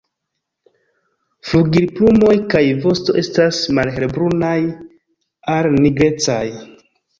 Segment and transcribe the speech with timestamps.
[1.49, 4.57] Flugilplumoj kaj vosto estas malhelbrunaj
[5.59, 6.45] al nigrecaj.